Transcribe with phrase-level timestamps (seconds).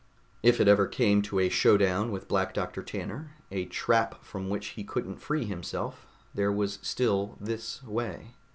[0.41, 4.69] If it ever came to a showdown with Black Doctor Tanner, a trap from which
[4.69, 8.33] he couldn't free himself, there was still this way.